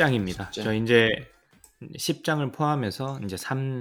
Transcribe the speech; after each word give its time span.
10장입니다. 0.00 0.50
10장. 0.50 0.62
저 0.64 0.74
이제 0.74 1.10
10장을 1.82 2.52
포함해서 2.52 3.20
이제 3.24 3.36
3 3.36 3.80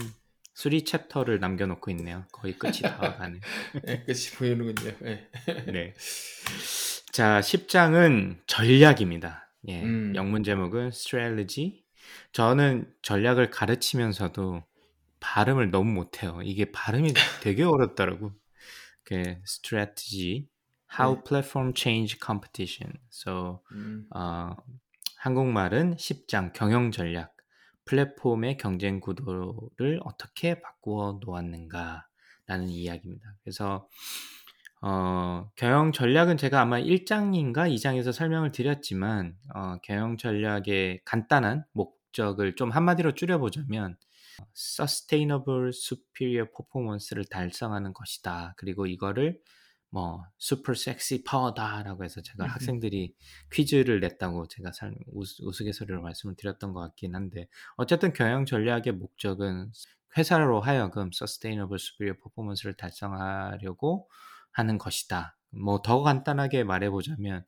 3 0.53 0.83
챕터를 0.83 1.39
남겨 1.39 1.65
놓고 1.65 1.89
있네요. 1.91 2.25
거의 2.33 2.57
끝이 2.57 2.79
다 2.81 2.97
가네. 3.17 3.39
네, 3.85 4.03
끝이 4.03 4.29
보이는군요. 4.37 4.91
네. 4.99 5.29
네. 5.67 5.93
자, 7.11 7.39
10장은 7.39 8.39
전략입니다. 8.45 9.49
예. 9.69 9.81
음. 9.83 10.13
영문 10.15 10.43
제목은 10.43 10.87
strategy. 10.89 11.83
저는 12.33 12.91
전략을 13.01 13.51
가르치면서도 13.51 14.63
발음을 15.21 15.71
너무 15.71 15.91
못해요. 15.91 16.41
이게 16.43 16.71
발음이 16.71 17.13
되게 17.41 17.63
어렵더라고. 17.63 18.33
그 19.03 19.37
strategy, 19.45 20.47
how 20.99 21.15
네. 21.15 21.23
platform 21.23 21.73
change 21.75 22.17
competition. 22.21 22.97
So 23.11 23.61
음, 23.71 24.07
어, 24.13 24.55
한국말은 25.19 25.97
10장 25.97 26.53
경영 26.53 26.91
전략, 26.91 27.35
플랫폼의 27.83 28.55
경쟁 28.55 29.01
구도를 29.01 29.99
어떻게 30.05 30.61
바꾸어 30.61 31.19
놓았는가 31.19 32.07
라는 32.45 32.69
이야기입니다. 32.69 33.35
그래서 33.43 33.89
어, 34.81 35.51
경영 35.57 35.91
전략은 35.91 36.37
제가 36.37 36.61
아마 36.61 36.79
1장인가 36.79 37.69
2장에서 37.69 38.13
설명을 38.13 38.53
드렸지만 38.53 39.35
어, 39.53 39.75
경영 39.83 40.15
전략의 40.15 41.01
간단한 41.03 41.65
목적을 41.73 42.55
좀 42.55 42.71
한마디로 42.71 43.11
줄여보자면 43.11 43.97
sustainable 44.55 45.71
superior 45.73 46.49
performance를 46.49 47.25
달성하는 47.25 47.91
것이다. 47.91 48.53
그리고 48.55 48.87
이거를 48.87 49.37
뭐 49.91 50.23
super 50.39 50.73
sexy 50.73 51.23
power다라고 51.23 52.03
해서 52.03 52.21
제가. 52.21 52.45
학생들이 52.53 53.15
퀴즈를 53.51 53.99
냈다고 54.01 54.47
제가 54.47 54.71
살, 54.71 54.93
우스, 55.07 55.41
우스갯소리로 55.43 56.01
말씀을 56.01 56.35
드렸던 56.35 56.73
것 56.73 56.79
같긴 56.81 57.15
한데 57.15 57.47
어쨌든 57.75 58.13
경영 58.13 58.45
전략의 58.45 58.93
목적은 58.93 59.71
회사로 60.17 60.61
하여금 60.61 61.09
sustainable 61.13 61.77
superior 61.79 62.17
performance를 62.19 62.75
달성하려고 62.75 64.09
하는 64.51 64.77
것이다. 64.77 65.37
뭐 65.51 65.81
더 65.81 66.01
간단하게 66.03 66.63
말해보자면 66.63 67.45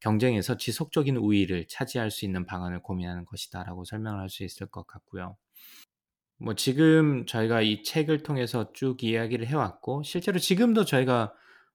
경쟁에서 0.00 0.56
지속적인 0.56 1.16
우위를 1.16 1.66
차지할 1.68 2.10
수 2.10 2.24
있는 2.24 2.44
방안을 2.46 2.82
고민하는 2.82 3.24
것이다라고 3.24 3.84
설명을 3.84 4.20
할수 4.20 4.44
있을 4.44 4.66
것 4.66 4.86
같고요. 4.86 5.36
뭐 6.38 6.54
지금 6.54 7.24
저희가 7.26 7.62
이 7.62 7.82
책을 7.84 8.22
통해서 8.22 8.72
쭉 8.72 9.02
이야기를 9.02 9.46
해왔고 9.46 10.02
실제로 10.02 10.38
지금도 10.38 10.84
저희가 10.84 11.32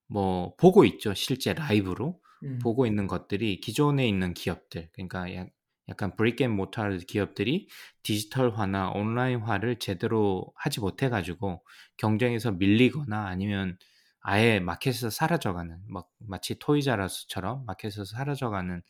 뭐 0.09 0.55
보고 0.57 0.85
있죠 0.85 1.13
실제 1.13 1.53
라이브로 1.53 2.21
음, 2.43 2.59
보고 2.59 2.85
있는 2.85 3.07
것들이 3.07 3.59
기존에 3.61 4.07
있는 4.07 4.33
기업들 4.33 4.89
그러니까 4.93 5.33
약- 5.35 5.49
약간 5.87 6.15
brick 6.15 6.43
and 6.43 6.51
mortar 6.51 6.89
기업들이 7.07 7.67
디지털화나 8.03 8.91
온라인화를 8.91 9.77
제대로 9.79 10.51
하지 10.55 10.79
못해 10.81 11.09
가지고 11.09 11.65
경쟁에서 11.97 12.51
밀리거나 12.51 13.27
아니면 13.27 13.77
아예 14.21 14.59
마켓에서 14.59 15.09
사라져가는 15.09 15.79
막 15.87 16.09
마치 16.19 16.59
토이저러스처럼 16.59 17.65
마켓에서 17.65 18.05
사라져가는 18.05 18.81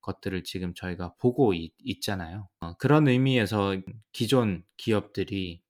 것들을 0.00 0.44
지금 0.44 0.72
저희가 0.74 1.14
보고 1.18 1.52
있, 1.52 1.72
있잖아요. 1.80 2.48
어, 2.60 2.74
그런 2.78 3.08
의미에서 3.08 3.76
기존 4.12 4.64
기업들이 4.76 5.62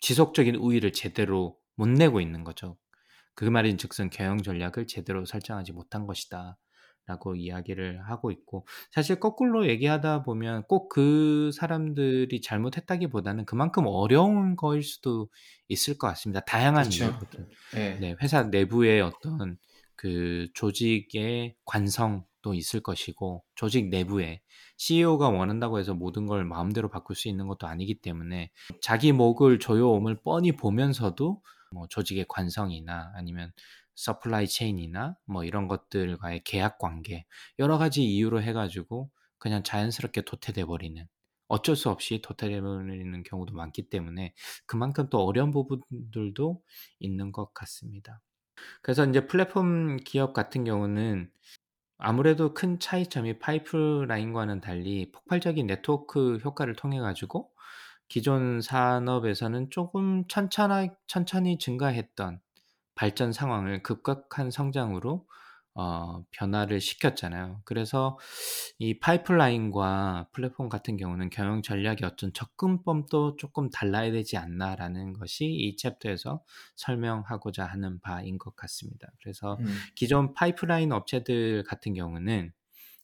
지속적인 0.00 0.56
우위를 0.56 0.92
제대로 0.92 1.58
못 1.76 1.88
내고 1.88 2.20
있는 2.20 2.44
거죠. 2.44 2.78
그 3.40 3.46
말인즉슨 3.46 4.10
경영 4.10 4.42
전략을 4.42 4.86
제대로 4.86 5.24
설정하지 5.24 5.72
못한 5.72 6.06
것이다. 6.06 6.58
라고 7.06 7.34
이야기를 7.34 8.02
하고 8.02 8.30
있고 8.30 8.66
사실 8.92 9.18
거꾸로 9.18 9.66
얘기하다 9.66 10.22
보면 10.22 10.64
꼭 10.68 10.90
그 10.90 11.50
사람들이 11.54 12.42
잘못했다기보다는 12.42 13.46
그만큼 13.46 13.84
어려운 13.86 14.56
거일 14.56 14.82
수도 14.82 15.28
있을 15.68 15.96
것 15.96 16.06
같습니다. 16.08 16.40
다양한 16.40 16.84
그렇죠. 16.84 17.46
네. 17.74 17.98
네, 17.98 18.14
회사 18.20 18.42
내부의 18.42 19.00
어떤 19.00 19.56
그 19.96 20.48
조직의 20.52 21.56
관성도 21.64 22.52
있을 22.52 22.80
것이고 22.80 23.42
조직 23.54 23.88
내부에 23.88 24.42
CEO가 24.76 25.30
원한다고 25.30 25.78
해서 25.78 25.94
모든 25.94 26.26
걸 26.26 26.44
마음대로 26.44 26.90
바꿀 26.90 27.16
수 27.16 27.28
있는 27.28 27.48
것도 27.48 27.66
아니기 27.66 28.00
때문에 28.02 28.50
자기 28.82 29.12
목을 29.12 29.58
조여옴을 29.58 30.20
뻔히 30.22 30.52
보면서도 30.52 31.40
뭐 31.70 31.86
조직의 31.88 32.26
관성이나 32.28 33.12
아니면 33.14 33.52
supply 33.94 34.48
chain이나 34.48 35.16
뭐 35.26 35.44
이런 35.44 35.68
것들과의 35.68 36.42
계약 36.44 36.78
관계 36.78 37.26
여러 37.58 37.78
가지 37.78 38.04
이유로 38.04 38.42
해가지고 38.42 39.10
그냥 39.38 39.62
자연스럽게 39.62 40.22
도태돼 40.22 40.64
버리는 40.64 41.06
어쩔 41.48 41.76
수 41.76 41.90
없이 41.90 42.20
도태돼 42.22 42.60
버리는 42.60 43.22
경우도 43.22 43.54
많기 43.54 43.88
때문에 43.88 44.34
그만큼 44.66 45.08
또 45.10 45.24
어려운 45.24 45.50
부분들도 45.50 46.62
있는 47.00 47.32
것 47.32 47.52
같습니다. 47.54 48.22
그래서 48.82 49.06
이제 49.06 49.26
플랫폼 49.26 49.96
기업 49.98 50.32
같은 50.32 50.64
경우는 50.64 51.30
아무래도 51.98 52.54
큰 52.54 52.78
차이점이 52.80 53.38
파이프라인과는 53.40 54.60
달리 54.60 55.12
폭발적인 55.12 55.66
네트워크 55.66 56.38
효과를 56.38 56.74
통해 56.76 56.98
가지고 57.00 57.52
기존 58.10 58.60
산업에서는 58.60 59.70
조금 59.70 60.26
천천히, 60.26 60.90
천천히 61.06 61.58
증가했던 61.58 62.40
발전 62.96 63.32
상황을 63.32 63.84
급격한 63.84 64.50
성장으로 64.50 65.26
어, 65.74 66.24
변화를 66.32 66.80
시켰잖아요. 66.80 67.62
그래서 67.64 68.18
이 68.80 68.98
파이프라인과 68.98 70.30
플랫폼 70.32 70.68
같은 70.68 70.96
경우는 70.96 71.30
경영 71.30 71.62
전략의 71.62 71.98
어떤 72.04 72.32
접근법도 72.32 73.36
조금 73.36 73.70
달라야 73.70 74.10
되지 74.10 74.36
않나라는 74.36 75.12
것이 75.12 75.46
이 75.46 75.76
챕터에서 75.76 76.42
설명하고자 76.74 77.64
하는 77.64 78.00
바인 78.00 78.38
것 78.38 78.56
같습니다. 78.56 79.06
그래서 79.22 79.56
음, 79.60 79.66
기존 79.94 80.34
파이프라인 80.34 80.90
업체들 80.90 81.62
같은 81.62 81.94
경우는 81.94 82.52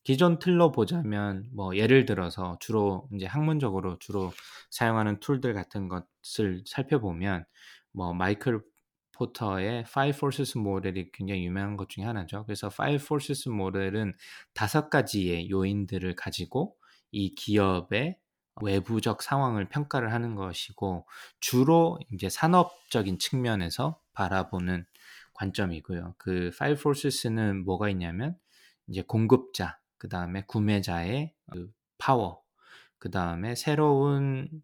기존 0.07 0.39
틀로 0.39 0.71
보자면 0.71 1.49
뭐 1.53 1.75
예를 1.77 2.07
들어서 2.07 2.57
주로 2.61 3.09
이제 3.13 3.27
학문적으로 3.27 3.99
주로 3.99 4.33
사용하는 4.71 5.19
툴들 5.19 5.53
같은 5.53 5.89
것을 5.89 6.63
살펴보면 6.65 7.45
뭐 7.91 8.15
마이클 8.15 8.63
포터의 9.11 9.81
Five 9.81 10.17
Forces 10.17 10.59
모델이 10.59 11.11
굉장히 11.11 11.45
유명한 11.45 11.77
것 11.77 11.89
중에 11.89 12.05
하나죠. 12.05 12.45
그래서 12.45 12.69
Five 12.69 13.03
Forces 13.03 13.49
모델은 13.49 14.15
다섯 14.55 14.91
가지의 14.91 15.51
요인들을 15.51 16.15
가지고 16.15 16.77
이 17.11 17.35
기업의 17.35 18.17
외부적 18.63 19.23
상황을 19.25 19.69
평가를 19.69 20.13
하는 20.13 20.37
것이고 20.37 21.05
주로 21.41 21.99
이제 22.13 22.29
산업적인 22.29 23.19
측면에서 23.19 24.01
바라보는 24.13 24.87
관점이고요. 25.33 26.15
그 26.17 26.53
Five 26.55 26.79
Forces는 26.79 27.65
뭐가 27.65 27.91
있냐면 27.91 28.37
이제 28.87 29.03
공급자, 29.03 29.81
그 30.07 30.09
다음에 30.09 30.45
구매자의 30.47 31.35
그 31.51 31.69
파워, 31.99 32.41
그 32.97 33.11
다음에 33.11 33.57
새로운 33.57 34.63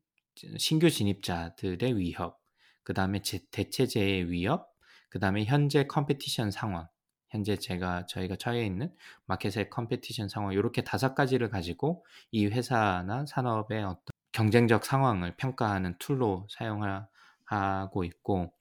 신규 0.57 0.89
진입자들의 0.89 1.99
위협, 1.99 2.39
그 2.85 2.95
다음에 2.95 3.21
대체제의 3.51 4.31
위협, 4.31 4.69
그 5.09 5.19
다음에 5.19 5.45
현재 5.45 5.89
competition 5.89 6.53
상황, 6.53 6.87
현재 7.29 7.57
제가 7.57 8.07
저희가 8.07 8.37
처해 8.37 8.65
있는 8.65 8.95
마켓의 9.27 9.69
competition 9.69 10.29
상황 10.29 10.53
이렇게 10.53 10.85
다섯 10.85 11.17
가지를 11.17 11.51
가지고 11.51 12.07
이 12.31 12.47
회사나 12.47 13.27
산업의 13.27 13.83
어떤 13.83 14.05
경쟁적 14.31 14.85
상황을 14.85 15.35
평가하는 15.37 15.97
툴로 15.99 16.47
사용하고 16.51 18.05
있고 18.05 18.43
어, 18.43 18.53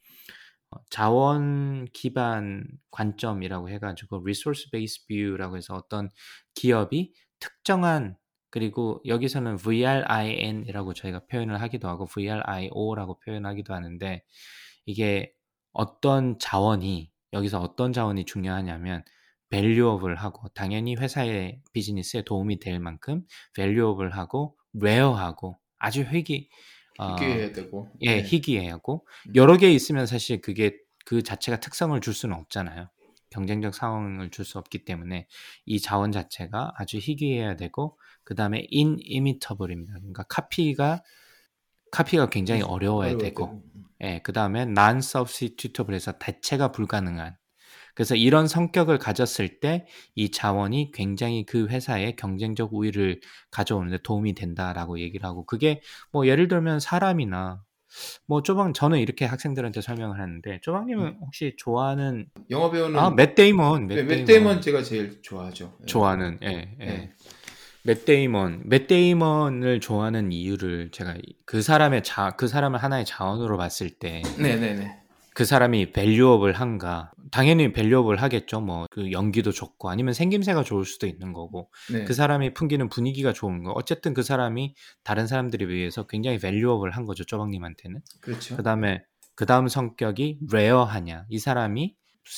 자원 0.89 1.85
기반 1.93 2.65
관점이라고 2.91 3.69
해가지고 3.69 4.21
resource 4.21 4.69
based 4.71 5.05
view라고 5.07 5.57
해서 5.57 5.75
어떤 5.75 6.09
기업이 6.55 7.13
특정한 7.39 8.17
그리고 8.49 9.01
여기서는 9.05 9.57
VRIN이라고 9.57 10.93
저희가 10.93 11.25
표현을 11.27 11.61
하기도 11.61 11.87
하고 11.87 12.05
VRIO라고 12.05 13.19
표현하기도 13.19 13.73
하는데 13.73 14.23
이게 14.85 15.33
어떤 15.73 16.37
자원이 16.37 17.11
여기서 17.33 17.61
어떤 17.61 17.93
자원이 17.93 18.25
중요하냐면 18.25 19.03
valuable하고 19.49 20.49
당연히 20.49 20.95
회사의 20.95 21.61
비즈니스에 21.73 22.23
도움이 22.23 22.59
될 22.59 22.79
만큼 22.79 23.23
valuable하고 23.55 24.57
rare하고 24.73 25.57
아주 25.77 26.01
회기 26.01 26.49
어, 27.01 27.15
희귀해야 27.15 27.51
되고. 27.53 27.89
예, 28.01 28.17
네. 28.17 28.23
희귀해하고 28.23 29.05
음. 29.27 29.35
여러 29.35 29.57
개 29.57 29.71
있으면 29.71 30.05
사실 30.05 30.41
그게 30.41 30.77
그 31.05 31.23
자체가 31.23 31.59
특성을 31.59 31.99
줄 32.01 32.13
수는 32.13 32.35
없잖아요. 32.35 32.89
경쟁적 33.31 33.73
상황을 33.73 34.29
줄 34.29 34.45
수 34.45 34.57
없기 34.59 34.85
때문에 34.85 35.27
이 35.65 35.79
자원 35.79 36.11
자체가 36.11 36.73
아주 36.75 36.97
희귀해야 36.97 37.55
되고 37.55 37.97
그 38.23 38.35
다음에 38.35 38.67
inimitable입니다. 38.71 39.93
그러니까 39.93 40.23
카피가 40.23 41.01
카피가 41.91 42.29
굉장히 42.29 42.61
어려워야 42.61 43.09
어려워야 43.09 43.17
되고, 43.17 43.63
예, 44.01 44.19
그 44.23 44.33
다음에 44.33 44.61
non-substitutable에서 44.63 46.19
대체가 46.19 46.71
불가능한. 46.71 47.35
그래서 47.95 48.15
이런 48.15 48.47
성격을 48.47 48.97
가졌을 48.99 49.59
때 49.59 49.85
이 50.15 50.29
자원이 50.31 50.91
굉장히 50.93 51.45
그 51.45 51.67
회사의 51.67 52.15
경쟁적 52.15 52.73
우위를 52.73 53.19
가져오는데 53.51 53.99
도움이 54.03 54.33
된다라고 54.35 54.99
얘기를 54.99 55.25
하고 55.25 55.45
그게 55.45 55.81
뭐 56.11 56.27
예를 56.27 56.47
들면 56.47 56.79
사람이나 56.79 57.61
뭐 58.25 58.41
쪼방 58.41 58.73
저는 58.73 58.99
이렇게 58.99 59.25
학생들한테 59.25 59.81
설명을 59.81 60.19
하는데 60.19 60.59
쪼방님은 60.61 61.05
음. 61.05 61.17
혹시 61.21 61.55
좋아하는 61.57 62.27
영화 62.49 62.69
배우는 62.71 62.97
아맷 62.99 63.35
데이먼 63.35 63.87
네, 63.87 63.95
맷맷 63.95 64.07
데이먼 64.07 64.25
데이먼 64.25 64.61
제가 64.61 64.83
제일 64.83 65.21
좋아하죠. 65.21 65.77
예. 65.81 65.85
좋아하는 65.85 66.39
예, 66.43 66.75
예. 66.79 66.85
네. 66.85 67.11
맷 67.83 68.05
데이먼 68.05 68.61
맷 68.65 68.87
데이먼을 68.87 69.79
좋아하는 69.81 70.31
이유를 70.31 70.91
제가 70.91 71.15
그 71.45 71.61
사람의 71.61 72.03
자 72.03 72.31
그 72.37 72.47
사람을 72.47 72.81
하나의 72.81 73.05
자원으로 73.05 73.57
봤을 73.57 73.89
때 73.89 74.21
네, 74.37 74.55
네, 74.55 74.73
네. 74.75 75.00
그 75.33 75.45
사람이 75.45 75.93
valuable한가? 75.93 77.11
당연히 77.31 77.71
valuable하겠죠. 77.71 78.59
뭐 78.61 78.87
그 78.91 79.11
연기도 79.13 79.51
좋고 79.51 79.89
아니면 79.89 80.13
생김새가 80.13 80.63
좋을 80.63 80.83
수도 80.85 81.07
있는 81.07 81.31
거고 81.31 81.69
네. 81.91 82.03
그 82.03 82.13
사람이 82.13 82.53
풍기는 82.53 82.89
분위기가 82.89 83.31
좋은 83.31 83.63
거. 83.63 83.71
어쨌든 83.71 84.13
그 84.13 84.23
사람이 84.23 84.75
다른 85.03 85.27
사람들에 85.27 85.65
비해서 85.67 86.05
굉장히 86.07 86.37
valuable한 86.39 87.05
거죠 87.05 87.23
쪼박님한테는. 87.23 88.01
그렇죠. 88.21 88.57
그 88.57 88.63
다음에 88.63 89.01
그 89.35 89.45
다음 89.45 89.67
성격이 89.69 90.39
rare하냐. 90.51 91.25
이 91.29 91.39
사람이 91.39 91.95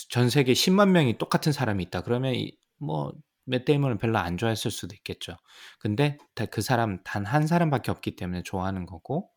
전 0.10 0.30
세계 0.30 0.54
10만 0.54 0.90
명이 0.92 1.18
똑같은 1.18 1.52
사람이 1.52 1.84
있다. 1.86 2.02
그러면 2.02 2.36
이- 2.36 2.56
뭐 2.80 3.12
맷데이먼을 3.46 3.98
별로 3.98 4.20
안 4.20 4.38
좋아했을 4.38 4.70
수도 4.72 4.94
있겠죠. 4.96 5.36
근데 5.80 6.18
다- 6.36 6.46
그 6.46 6.62
사람 6.62 7.00
단 7.04 7.26
한 7.26 7.48
사람밖에 7.48 7.90
없기 7.92 8.16
때문에 8.16 8.44
좋아하는 8.44 8.86
거고 8.86 9.30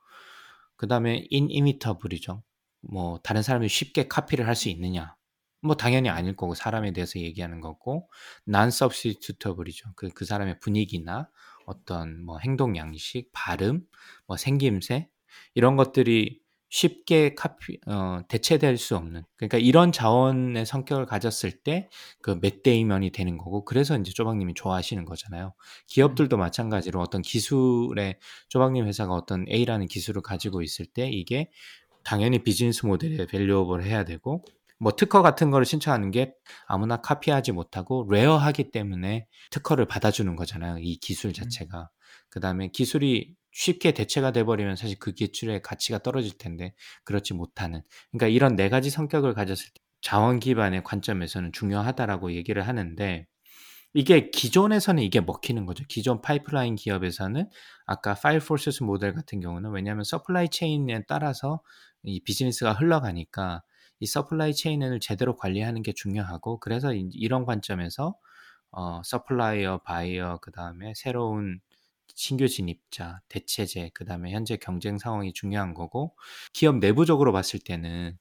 그 0.76 0.86
다음에 0.86 1.26
inimitable이죠 1.32 2.42
뭐 2.88 3.18
다른 3.22 3.42
사람이 3.42 3.68
쉽게 3.68 4.08
카피를 4.08 4.46
할 4.46 4.54
수 4.56 4.68
있느냐. 4.70 5.16
뭐 5.62 5.76
당연히 5.76 6.08
아닐 6.08 6.36
거고 6.36 6.54
사람에 6.54 6.92
대해서 6.92 7.18
얘기하는 7.18 7.60
거고 7.60 8.08
non-substitutable이죠. 8.48 9.92
그, 9.96 10.08
그 10.10 10.24
사람의 10.24 10.60
분위기나 10.60 11.28
어떤 11.66 12.24
뭐 12.24 12.38
행동 12.38 12.76
양식 12.76 13.30
발음 13.32 13.82
뭐 14.26 14.36
생김새 14.36 15.08
이런 15.54 15.76
것들이 15.76 16.40
쉽게 16.68 17.34
카피 17.34 17.78
어, 17.86 18.20
대체될 18.28 18.76
수 18.76 18.96
없는. 18.96 19.22
그러니까 19.36 19.58
이런 19.58 19.92
자원의 19.92 20.66
성격을 20.66 21.06
가졌을 21.06 21.52
때 21.62 21.88
그 22.22 22.38
맷데이먼이 22.42 23.10
되는 23.12 23.38
거고 23.38 23.64
그래서 23.64 23.96
이제 23.96 24.12
쪼박님이 24.12 24.54
좋아하시는 24.54 25.04
거잖아요. 25.04 25.54
기업들도 25.86 26.36
마찬가지로 26.36 27.00
어떤 27.00 27.22
기술에 27.22 28.18
쪼박님 28.48 28.86
회사가 28.86 29.12
어떤 29.14 29.46
A라는 29.48 29.86
기술을 29.86 30.22
가지고 30.22 30.62
있을 30.62 30.86
때 30.86 31.08
이게 31.08 31.50
당연히 32.06 32.38
비즈니스 32.38 32.86
모델에 32.86 33.26
밸류업을 33.26 33.82
해야 33.82 34.04
되고 34.04 34.44
뭐 34.78 34.94
특허 34.94 35.22
같은 35.22 35.50
거를 35.50 35.66
신청하는 35.66 36.12
게 36.12 36.34
아무나 36.68 37.00
카피하지 37.00 37.50
못하고 37.50 38.06
rare하기 38.08 38.70
때문에 38.70 39.26
특허를 39.50 39.86
받아주는 39.86 40.36
거잖아요. 40.36 40.78
이 40.78 40.98
기술 40.98 41.32
자체가. 41.32 41.90
그 42.30 42.38
다음에 42.38 42.68
기술이 42.68 43.34
쉽게 43.50 43.92
대체가 43.92 44.30
돼버리면 44.30 44.76
사실 44.76 44.96
그 45.00 45.12
기술의 45.12 45.62
가치가 45.62 45.98
떨어질 45.98 46.38
텐데 46.38 46.74
그렇지 47.02 47.34
못하는. 47.34 47.82
그러니까 48.12 48.28
이런 48.28 48.54
네 48.54 48.68
가지 48.68 48.88
성격을 48.88 49.34
가졌을 49.34 49.66
때 49.74 49.80
자원 50.00 50.38
기반의 50.38 50.84
관점에서는 50.84 51.50
중요하다라고 51.52 52.34
얘기를 52.34 52.68
하는데 52.68 53.26
이게 53.94 54.28
기존에서는 54.28 55.02
이게 55.02 55.22
먹히는 55.22 55.64
거죠. 55.64 55.82
기존 55.88 56.20
파이프라인 56.20 56.74
기업에서는 56.74 57.48
아까 57.86 58.14
Five 58.14 58.40
Forces 58.40 58.82
모델 58.82 59.14
같은 59.14 59.40
경우는 59.40 59.70
왜냐하면 59.70 60.04
supply 60.04 60.50
chain에 60.50 61.04
따라서 61.08 61.62
이 62.06 62.20
비즈니스가 62.22 62.72
흘러가니까 62.74 63.62
이 64.00 64.06
supply 64.06 64.54
chain을 64.54 65.00
제대로 65.00 65.36
관리하는 65.36 65.82
게 65.82 65.92
중요하고 65.92 66.60
그래서 66.60 66.94
이- 66.94 67.08
이런 67.14 67.44
관점에서 67.46 68.16
어, 68.72 69.02
supplier, 69.04 69.78
바이어, 69.84 70.38
그 70.42 70.52
다음에 70.52 70.92
새로운 70.96 71.60
신규 72.14 72.48
진입자, 72.48 73.20
대체제, 73.28 73.90
그 73.94 74.04
다음에 74.04 74.32
현재 74.32 74.56
경쟁 74.56 74.98
상황이 74.98 75.32
중요한 75.32 75.74
거고 75.74 76.16
기업 76.52 76.76
내부적으로 76.78 77.32
봤을 77.32 77.60
때는 77.60 78.18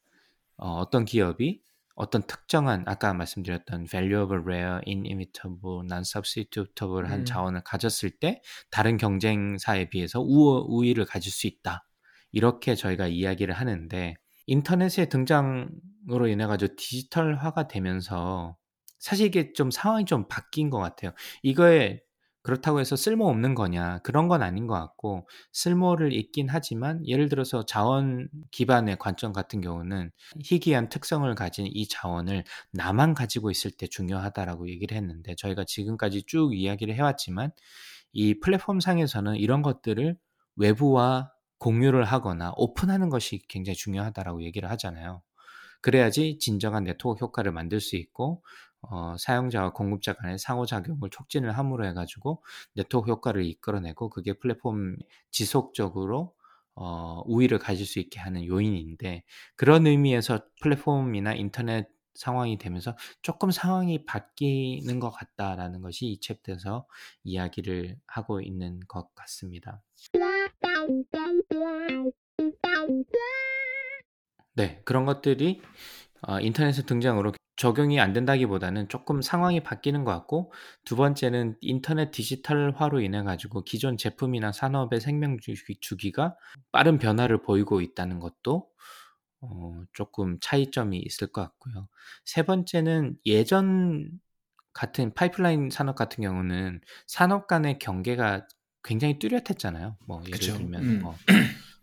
어, 0.57 0.77
어떤 0.79 1.05
기업이 1.05 1.61
어떤 1.95 2.23
특정한 2.27 2.83
아까 2.87 3.13
말씀드렸던 3.13 3.85
valuable, 3.87 4.41
rare, 4.43 4.81
inimitable, 4.85 5.85
non-substitutable한 5.85 7.21
음. 7.21 7.25
자원을 7.25 7.61
가졌을 7.63 8.11
때 8.11 8.41
다른 8.69 8.97
경쟁사에 8.97 9.89
비해서 9.89 10.21
우, 10.21 10.65
우위를 10.67 11.05
가질 11.05 11.31
수 11.31 11.47
있다. 11.47 11.84
이렇게 12.35 12.75
저희가 12.75 13.07
이야기를 13.07 13.53
하는데 13.53 14.15
인터넷의 14.47 15.07
등장으로 15.07 16.27
인해 16.27 16.45
가지고 16.45 16.75
디지털화가 16.75 17.69
되면서 17.69 18.57
사실 18.99 19.27
이게 19.27 19.53
좀 19.53 19.71
상황이 19.71 20.03
좀 20.03 20.27
바뀐 20.27 20.69
것 20.69 20.79
같아요. 20.79 21.13
이거에 21.43 22.01
그렇다고 22.43 22.81
해서 22.81 22.97
쓸모 22.97 23.27
없는 23.29 23.55
거냐 23.55 23.99
그런 23.99 24.27
건 24.27 24.43
아닌 24.43 24.67
것 24.67 24.75
같고 24.75 25.27
쓸모를 25.53 26.11
있긴 26.13 26.47
하지만 26.49 27.07
예를 27.07 27.29
들어서 27.29 27.65
자원 27.65 28.27
기반의 28.51 28.97
관점 28.99 29.31
같은 29.31 29.61
경우는 29.61 30.11
희귀한 30.43 30.89
특성을 30.89 31.33
가진 31.35 31.65
이 31.67 31.87
자원을 31.87 32.43
나만 32.71 33.13
가지고 33.13 33.49
있을 33.49 33.71
때 33.71 33.87
중요하다라고 33.87 34.69
얘기를 34.69 34.97
했는데 34.97 35.35
저희가 35.35 35.63
지금까지 35.63 36.23
쭉 36.27 36.53
이야기를 36.53 36.93
해왔지만 36.95 37.51
이 38.11 38.39
플랫폼 38.41 38.81
상에서는 38.81 39.37
이런 39.37 39.61
것들을 39.61 40.17
외부와 40.57 41.31
공유를 41.65 42.03
하거나 42.05 42.53
오픈하는 42.57 43.09
것이 43.09 43.41
굉장히 43.47 43.75
중요하다라고 43.75 44.43
얘기를 44.43 44.69
하잖아요. 44.69 45.23
그래야지 45.81 46.37
진정한 46.37 46.83
네트워크 46.83 47.25
효과를 47.25 47.51
만들 47.51 47.79
수 47.79 47.95
있고 47.95 48.43
어, 48.81 49.15
사용자와 49.17 49.71
공급자 49.73 50.13
간의 50.13 50.37
상호작용을 50.37 51.09
촉진을 51.09 51.57
함으로 51.57 51.87
해가지고 51.87 52.43
네트워크 52.75 53.09
효과를 53.09 53.43
이끌어내고 53.45 54.11
그게 54.11 54.33
플랫폼 54.33 54.95
지속적으로 55.31 56.35
어, 56.75 57.23
우위를 57.25 57.57
가질 57.57 57.87
수 57.87 57.97
있게 57.97 58.19
하는 58.19 58.45
요인인데 58.45 59.23
그런 59.55 59.87
의미에서 59.87 60.41
플랫폼이나 60.61 61.33
인터넷 61.33 61.87
상황이 62.13 62.59
되면서 62.59 62.95
조금 63.23 63.49
상황이 63.49 64.05
바뀌는 64.05 64.99
것 64.99 65.09
같다라는 65.09 65.81
것이 65.81 66.05
이 66.05 66.19
챕터에서 66.19 66.85
이야기를 67.23 67.97
하고 68.05 68.39
있는 68.39 68.81
것 68.87 69.13
같습니다. 69.15 69.81
네, 74.53 74.81
그런 74.85 75.05
것들이 75.05 75.61
어, 76.21 76.39
인터넷의 76.39 76.85
등장으로 76.85 77.33
적용이 77.57 77.99
안 77.99 78.13
된다기보다는 78.13 78.89
조금 78.89 79.21
상황이 79.21 79.63
바뀌는 79.63 80.03
것 80.03 80.11
같고 80.11 80.51
두 80.83 80.95
번째는 80.95 81.55
인터넷 81.61 82.11
디지털화로 82.11 82.99
인해 83.01 83.23
가지고 83.23 83.63
기존 83.63 83.97
제품이나 83.97 84.51
산업의 84.51 84.99
생명 84.99 85.37
주기- 85.39 85.77
주기가 85.79 86.35
빠른 86.71 86.99
변화를 86.99 87.41
보이고 87.41 87.81
있다는 87.81 88.19
것도 88.19 88.67
어, 89.41 89.83
조금 89.93 90.37
차이점이 90.41 90.97
있을 90.99 91.27
것 91.27 91.41
같고요. 91.41 91.87
세 92.25 92.43
번째는 92.43 93.17
예전 93.25 94.09
같은 94.73 95.13
파이프라인 95.13 95.69
산업 95.69 95.95
같은 95.95 96.21
경우는 96.23 96.81
산업 97.07 97.47
간의 97.47 97.79
경계가 97.79 98.47
굉장히 98.85 99.17
뚜렷했잖아요. 99.19 99.97
뭐 100.05 100.21
예를 100.21 100.31
그쵸. 100.31 100.57
들면 100.57 100.83
음. 100.83 101.01
뭐, 101.01 101.15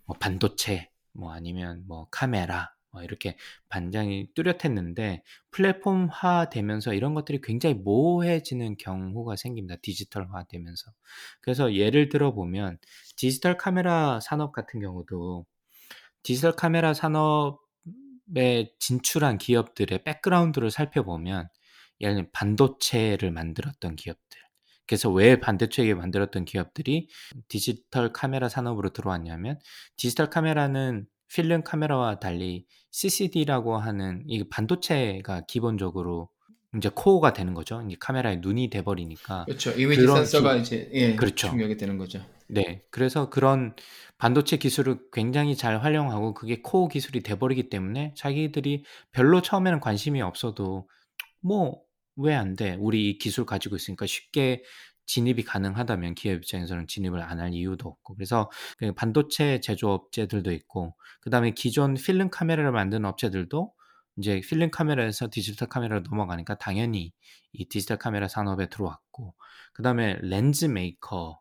뭐 0.07 0.17
반도체, 0.19 0.89
뭐 1.13 1.33
아니면 1.33 1.85
뭐 1.87 2.07
카메라, 2.11 2.73
뭐 2.93 3.03
이렇게 3.03 3.37
반장이 3.69 4.29
뚜렷했는데 4.35 5.23
플랫폼화 5.51 6.51
되면서 6.51 6.95
이런 6.95 7.15
것들이 7.15 7.41
굉장히 7.43 7.75
모호해지는 7.75 8.77
경우가 8.77 9.37
생깁니다. 9.37 9.77
디지털화 9.83 10.45
되면서. 10.45 10.93
그래서 11.41 11.75
예를 11.75 12.09
들어 12.09 12.33
보면 12.33 12.79
디지털 13.17 13.57
카메라 13.57 14.21
산업 14.21 14.53
같은 14.53 14.79
경우도 14.79 15.45
디지털 16.23 16.53
카메라 16.53 16.95
산업에 16.95 17.59
진출한 18.79 19.39
기업들의 19.39 20.05
백그라운드를 20.05 20.71
살펴보면 20.71 21.49
예를 22.01 22.15
들면 22.15 22.31
반도체를 22.33 23.31
만들었던 23.33 23.97
기업들. 23.97 24.42
그래서 24.87 25.11
왜 25.11 25.39
반도체를 25.41 25.95
만들었던 25.95 26.45
기업들이 26.45 27.09
디지털 27.49 28.13
카메라 28.13 28.49
산업으로 28.49 28.91
들어왔냐면 28.91 29.59
디지털 29.97 30.31
카메라는 30.31 31.07
필름 31.29 31.63
카메라와 31.63 32.19
달리 32.21 32.67
CCD라고 32.91 33.79
하는 33.79 34.23
이 34.27 34.47
반도체가 34.49 35.43
기본적으로 35.49 36.29
이제 36.77 36.91
코어가 36.95 37.33
되는 37.33 37.55
거죠. 37.55 37.83
이제 37.87 37.97
카메라의 37.99 38.39
눈이 38.41 38.71
돼 38.71 38.83
버리니까. 38.83 39.45
그렇죠. 39.45 39.71
이미지 39.73 40.07
센서가 40.07 40.55
기 40.55 40.61
이제 40.61 40.91
예 40.93 41.17
그렇죠. 41.17 41.49
중요하게 41.49 41.77
되는 41.77 41.99
거죠. 41.99 42.25
네. 42.49 42.83
그래서 42.91 43.31
그런 43.31 43.75
반도체 44.19 44.57
기술을 44.57 44.99
굉장히 45.13 45.57
잘 45.57 45.83
활용하고 45.83 46.35
그게 46.35 46.61
코어 46.63 46.89
기술이 46.89 47.23
돼 47.23 47.39
버리기 47.39 47.69
때문에 47.71 48.15
자기들이 48.17 48.85
별로 49.11 49.43
처음에는 49.43 49.81
관심이 49.81 50.21
없어도 50.23 50.89
뭐' 51.41 51.83
왜 52.17 52.35
안 52.35 52.57
돼? 52.57 52.77
우리 52.79 53.11
이 53.11 53.19
기술 53.19 53.47
가지고 53.47 53.77
있으니까 53.77 54.07
쉽게 54.07 54.63
진입이 55.07 55.43
가능하다면 55.45 56.15
기업 56.15 56.35
입장에서는 56.37 56.87
진입을 56.87 57.21
안 57.23 57.41
할 57.41 57.53
이유도 57.55 57.89
없고 57.89 58.15
그래서 58.15 58.51
그 58.79 58.93
반도체 58.95 59.61
제조업체들도 59.61 60.53
있고 60.53 60.95
그다음에 61.23 61.53
기존 61.53 61.95
필름 61.95 62.31
카메라를 62.31 62.71
만드는 62.73 63.05
업체들도 63.07 63.73
이제 64.19 64.41
필름 64.41 64.71
카메라에서 64.71 65.29
디지털 65.31 65.69
카메라로 65.69 66.03
넘어가니까 66.03 66.57
당연히 66.59 67.13
이 67.53 67.65
디지털 67.69 67.99
카메라 67.99 68.29
산업에 68.29 68.69
들어왔고 68.69 69.35
그다음에 69.73 70.19
렌즈 70.23 70.67
메이커 70.67 71.41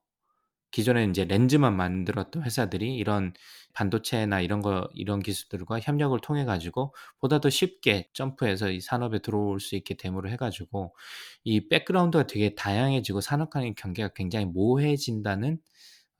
기존에 0.72 1.06
이제 1.06 1.26
렌즈만 1.26 1.76
만들었던 1.76 2.44
회사들이 2.44 2.96
이런 2.96 3.34
반도체나 3.74 4.42
이런 4.42 4.62
거 4.62 4.88
이런 4.94 5.20
기술들과 5.22 5.80
협력을 5.80 6.18
통해 6.22 6.46
가지고 6.46 6.94
보다 7.20 7.40
더 7.40 7.50
쉽게 7.50 8.10
점프해서 8.14 8.72
이 8.72 8.80
산업에 8.82 9.20
들어올 9.20 9.60
수 9.60 9.76
있게 9.76 9.96
됨으로 9.96 10.30
해 10.30 10.38
가지고 10.38 10.96
이 11.44 11.68
백그라운드가 11.70 12.28
되게 12.28 12.56
다양해지고 12.56 13.22
산업 13.22 13.50
간의 13.50 13.76
경계가 13.76 14.10
굉장히 14.16 14.46
모호해진다는 14.46 15.60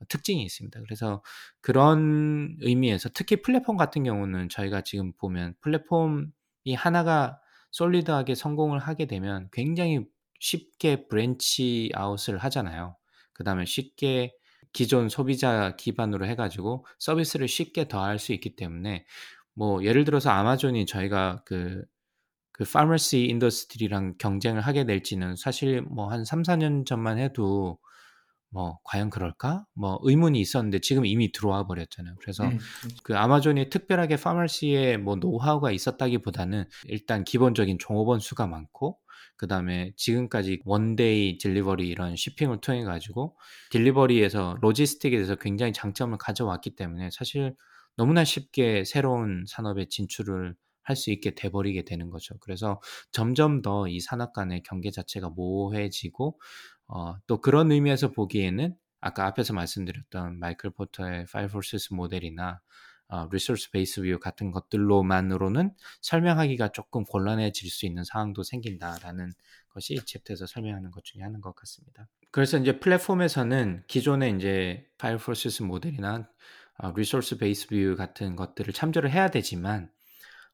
특징이 0.08 0.42
있습니다. 0.44 0.80
그래서 0.82 1.22
그런 1.60 2.56
의미에서 2.60 3.10
특히 3.14 3.40
플랫폼 3.42 3.76
같은 3.76 4.04
경우는 4.04 4.48
저희가 4.48 4.82
지금 4.82 5.12
보면 5.12 5.54
플랫폼이 5.60 6.74
하나가 6.76 7.38
solid하게 7.70 8.34
성공을 8.34 8.78
하게 8.80 9.06
되면 9.06 9.48
굉장히 9.52 10.04
쉽게 10.40 11.06
branch 11.08 11.90
out을 11.94 12.38
하잖아요. 12.38 12.96
그 13.32 13.44
다음에 13.44 13.64
쉽게 13.64 14.32
기존 14.72 15.08
소비자 15.08 15.76
기반으로 15.76 16.26
해 16.26 16.34
가지고 16.34 16.86
서비스를 16.98 17.48
쉽게 17.48 17.88
더할 17.88 18.18
수 18.18 18.32
있기 18.32 18.56
때문에 18.56 19.04
뭐 19.54 19.84
예를 19.84 20.04
들어서 20.04 20.30
아마존이 20.30 20.86
저희가 20.86 21.42
그 21.44 21.84
그 22.52 22.64
pharmacy 22.70 23.24
industry랑 23.24 24.16
경쟁을 24.18 24.60
하게 24.62 24.84
될지는 24.84 25.36
사실 25.36 25.82
뭐 25.82 26.10
한 26.10 26.24
3-4년 26.24 26.84
전만 26.86 27.18
해도 27.18 27.78
뭐 28.50 28.78
'과연 28.84 29.10
그럴까?' 29.10 29.66
뭐 29.74 29.98
의문이 30.02 30.40
있었는데 30.40 30.80
지금 30.80 31.06
이미 31.06 31.32
들어와 31.32 31.66
버렸잖아요. 31.66 32.16
그래서 32.20 32.44
음. 32.44 32.58
그 33.02 33.16
아마존이 33.16 33.70
특별하게 33.70 34.16
파머시에 34.16 34.98
뭐 34.98 35.16
노하우가 35.16 35.72
있었다기보다는 35.72 36.66
일단 36.86 37.24
기본적인 37.24 37.78
종업원 37.78 38.20
수가 38.20 38.46
많고 38.46 38.98
그 39.36 39.46
다음에 39.48 39.92
지금까지 39.96 40.60
one-day 40.64 41.38
delivery 41.38 41.88
이런 41.88 42.16
쇼핑을 42.16 42.60
통해 42.60 42.84
가지고 42.84 43.36
delivery에서 43.70 44.56
logistic에 44.60 45.12
대해서 45.16 45.34
굉장히 45.36 45.72
장점을 45.72 46.16
가져왔기 46.18 46.76
때문에 46.76 47.10
사실 47.12 47.54
너무나 47.96 48.24
쉽게 48.24 48.84
새로운 48.84 49.44
산업에 49.46 49.86
진출을 49.88 50.54
할 50.84 50.96
수 50.96 51.12
있게 51.12 51.34
돼 51.36 51.48
버리게 51.50 51.84
되는 51.84 52.10
거죠. 52.10 52.36
그래서 52.40 52.80
점점 53.12 53.62
더 53.62 53.86
이 53.88 54.00
산업 54.00 54.32
간의 54.32 54.62
경계 54.64 54.90
자체가 54.90 55.30
모호해지고 55.30 56.40
어 56.88 57.14
또 57.26 57.40
그런 57.40 57.70
의미에서 57.72 58.10
보기에는 58.12 58.74
아까 59.00 59.26
앞에서 59.26 59.52
말씀드렸던 59.54 60.38
마이클 60.40 60.70
포터의 60.70 61.26
Five 61.32 61.52
Forces 61.54 61.92
모델이나 61.94 62.50
어 62.52 62.60
resource-based 63.30 64.00
view 64.02 64.18
같은 64.18 64.50
것들로만으로는 64.50 65.74
설명하기가 66.00 66.68
조금 66.68 67.04
곤란해질 67.04 67.70
수 67.70 67.86
있는 67.86 68.04
상황도 68.04 68.42
생긴다라는 68.42 69.32
것이 69.70 69.94
이 69.94 70.00
chapter에서 70.04 70.46
설명하는 70.46 70.90
것 70.90 71.04
중에 71.04 71.22
하나인 71.22 71.40
것 71.40 71.54
같습니다. 71.54 72.08
그래서 72.30 72.58
이제 72.58 72.78
플랫폼에서는 72.78 73.84
기존의 73.86 74.36
이제 74.36 74.86
Five 74.98 75.24
Forces 75.24 75.62
모델이나 75.62 76.28
어 76.78 76.92
resource-based 76.96 77.68
view 77.68 77.94
같은 77.96 78.34
것들을 78.36 78.72
참조를 78.72 79.10
해야 79.10 79.28
되지만 79.28 79.90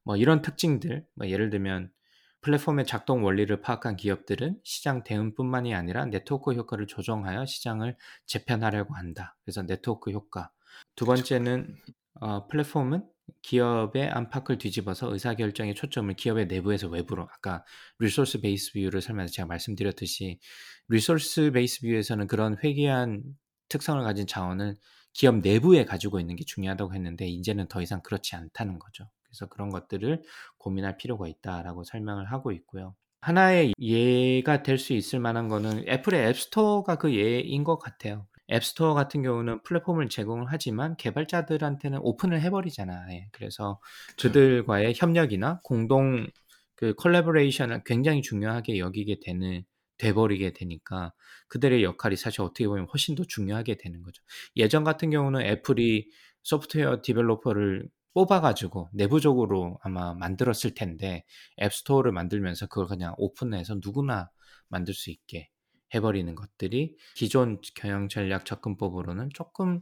뭐 0.02 0.16
이런 0.16 0.42
특징들 0.42 1.06
뭐 1.14 1.28
예를 1.28 1.50
들면 1.50 1.92
플랫폼의 2.40 2.86
작동 2.86 3.24
원리를 3.24 3.60
파악한 3.60 3.96
기업들은 3.96 4.60
시장 4.62 5.02
대응뿐만이 5.02 5.74
아니라 5.74 6.06
네트워크 6.06 6.52
효과를 6.52 6.86
조정하여 6.86 7.46
시장을 7.46 7.96
재편하려고 8.26 8.94
한다. 8.94 9.36
그래서 9.42 9.62
네트워크 9.62 10.10
효과. 10.12 10.50
두 10.94 11.04
번째는 11.04 11.76
어, 12.20 12.46
플랫폼은 12.48 13.04
기업의 13.42 14.08
안팎을 14.10 14.58
뒤집어서 14.58 15.12
의사결정의 15.12 15.75
초점을 15.75 16.12
기업의 16.14 16.46
내부에서 16.46 16.88
외부로 16.88 17.25
아까 17.25 17.64
resource-based 17.99 18.73
view를 18.73 19.00
설명해서 19.02 19.32
제가 19.32 19.46
말씀드렸듯이 19.46 20.40
resource-based 20.88 21.80
view에서는 21.82 22.26
그런 22.26 22.56
희귀한 22.64 23.23
특성을 23.68 24.02
가진 24.02 24.26
자원을 24.26 24.76
기업 25.12 25.37
내부에 25.40 25.84
가지고 25.84 26.20
있는 26.20 26.37
게 26.37 26.44
중요하다고 26.44 26.94
했는데 26.94 27.26
이제는 27.26 27.68
더 27.68 27.82
이상 27.82 28.00
그렇지 28.02 28.37
않다는 28.37 28.78
거죠. 28.78 29.08
그래서 29.25 29.46
그런 29.48 29.68
것들을 29.68 30.22
고민할 30.58 30.96
필요가 30.96 31.28
있다라고 31.28 31.84
설명을 31.84 32.30
하고 32.32 32.52
있고요. 32.52 32.94
하나의 33.20 33.75
예가 33.80 34.62
될 34.62 34.78
수 34.78 34.92
있을 34.94 35.18
만한 35.20 35.48
거는 35.48 35.88
애플의 35.88 36.28
앱스토어가 36.28 36.96
그 36.96 37.14
예인 37.14 37.64
것 37.64 37.78
같아요. 37.78 38.26
앱스토어 38.50 38.95
같은 38.95 39.23
경우는 39.23 39.62
플랫폼을 39.62 40.09
제공을 40.09 40.47
하지만 40.49 40.97
개발자들한테는 40.97 41.99
오픈을 42.02 42.40
해버리잖아. 42.40 43.12
예. 43.12 43.28
그래서 43.33 43.81
그들과의 44.21 44.95
협력이나 44.97 45.61
공동 45.64 46.26
그 46.75 46.95
collaboration을 46.94 47.82
굉장히 47.85 48.23
중요하게 48.23 48.78
여기게 48.78 49.19
되는 49.23 49.64
돼버리게 49.99 50.52
되니까 50.52 51.12
그들의 51.49 51.83
역할이 51.83 52.17
사실 52.17 52.43
어떻게 52.43 52.69
보면 52.69 52.87
훨씬 52.93 53.14
더 53.14 53.25
중요하게 53.25 53.76
되는 53.78 54.02
거죠. 54.02 54.23
예전 54.57 54.85
같은 54.85 55.11
경우는 55.11 55.43
애플이 55.43 56.09
소프트웨어 56.45 57.02
developer를 57.02 57.88
뽑아가지고 58.14 58.90
내부적으로 58.93 59.78
아마 59.83 60.14
만들었을 60.14 60.75
텐데 60.75 61.25
앱스토어를 61.61 62.12
만들면서 62.12 62.67
그걸 62.67 62.87
그냥 62.87 63.14
오픈해서 63.19 63.81
누구나 63.83 64.31
만들 64.69 64.95
수 64.95 65.11
있게 65.11 65.50
해버리는 65.95 66.35
것들이 66.35 66.97
기존 67.16 67.61
경영 67.76 68.09
전략 68.09 68.45
접근법으로는 68.45 69.30
조금 69.35 69.80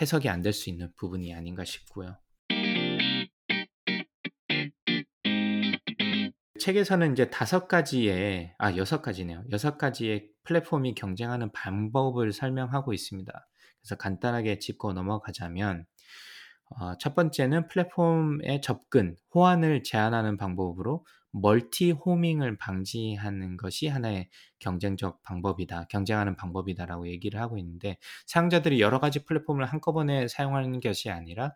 해석이 0.00 0.28
안 0.28 0.42
될 0.42 0.52
수 0.52 0.70
있는 0.70 0.92
부분이 0.96 1.34
아닌가 1.34 1.64
싶고요. 1.64 2.16
책에서는 6.60 7.12
이제 7.12 7.30
다섯 7.30 7.68
가지의 7.68 8.54
아 8.58 8.76
여섯 8.76 9.00
가지네요. 9.00 9.44
여섯 9.52 9.78
가지의 9.78 10.28
플랫폼이 10.44 10.94
경쟁하는 10.94 11.52
방법을 11.52 12.32
설명하고 12.32 12.92
있습니다. 12.92 13.32
그래서 13.80 13.96
간단하게 13.96 14.58
짚고 14.58 14.92
넘어가자면 14.92 15.84
어, 16.70 16.98
첫 16.98 17.14
번째는 17.14 17.68
플랫폼의 17.68 18.60
접근, 18.62 19.16
호환을 19.34 19.82
제한하는 19.84 20.36
방법으로 20.36 21.06
멀티 21.40 21.90
호밍을 21.92 22.58
방지하는 22.58 23.56
것이 23.56 23.88
하나의 23.88 24.28
경쟁적 24.58 25.22
방법이다. 25.22 25.86
경쟁하는 25.88 26.36
방법이다라고 26.36 27.08
얘기를 27.08 27.40
하고 27.40 27.56
있는데 27.58 27.98
사용자들이 28.26 28.80
여러 28.80 29.00
가지 29.00 29.24
플랫폼을 29.24 29.64
한꺼번에 29.66 30.28
사용하는 30.28 30.80
것이 30.80 31.10
아니라 31.10 31.54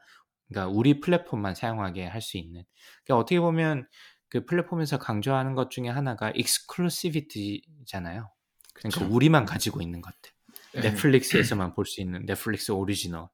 그러니까 0.48 0.74
우리 0.76 1.00
플랫폼만 1.00 1.54
사용하게 1.54 2.06
할 2.06 2.20
수 2.20 2.36
있는. 2.38 2.64
그러니까 3.04 3.20
어떻게 3.20 3.40
보면 3.40 3.86
그 4.28 4.44
플랫폼에서 4.44 4.98
강조하는 4.98 5.54
것 5.54 5.70
중에 5.70 5.88
하나가 5.88 6.30
exclusivity잖아요. 6.30 8.30
그러니까 8.74 8.98
그렇죠. 8.98 9.14
우리만 9.14 9.44
가지고 9.44 9.82
있는 9.82 10.00
것들. 10.00 10.32
네. 10.74 10.80
넷플릭스에서만 10.82 11.74
볼 11.74 11.84
수 11.86 12.00
있는 12.00 12.24
넷플릭스 12.26 12.72
오리지널 12.72 13.28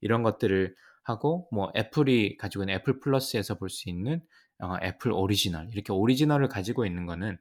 이런 0.00 0.22
것들을 0.22 0.74
하고 1.04 1.48
뭐 1.52 1.72
애플이 1.76 2.36
가지고 2.36 2.64
있는 2.64 2.74
애플 2.74 3.00
플러스에서 3.00 3.56
볼 3.56 3.68
수 3.70 3.88
있는 3.88 4.22
어, 4.62 4.76
애플 4.82 5.12
오리지널 5.12 5.68
이렇게 5.72 5.92
오리지널을 5.92 6.48
가지고 6.48 6.86
있는 6.86 7.06
거는 7.06 7.38